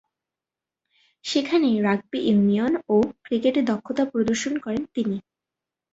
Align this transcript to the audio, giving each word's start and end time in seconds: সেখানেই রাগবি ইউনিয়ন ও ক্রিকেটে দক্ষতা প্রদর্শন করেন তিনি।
সেখানেই 1.25 1.77
রাগবি 1.81 2.19
ইউনিয়ন 2.23 2.73
ও 2.89 2.95
ক্রিকেটে 3.23 3.61
দক্ষতা 3.63 4.03
প্রদর্শন 4.05 4.53
করেন 4.57 4.83
তিনি। 4.95 5.17